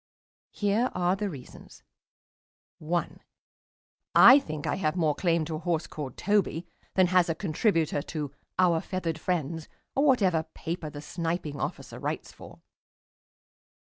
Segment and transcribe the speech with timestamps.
[0.49, 1.83] Here are the reasons:
[2.79, 3.19] 1.
[4.15, 8.01] I think I have more claim to a horse called Toby than has a contributor
[8.01, 12.61] to "Our Feathered Friends" or whatever paper the Sniping Officer writes for.